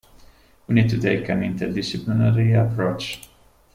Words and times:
We 0.65 0.73
need 0.73 0.89
to 0.89 0.99
take 0.99 1.29
an 1.29 1.41
interdisciplinary 1.41 2.55
approach. 2.71 3.29